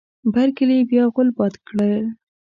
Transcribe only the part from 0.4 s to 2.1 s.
کلي بیا غول باد کړی.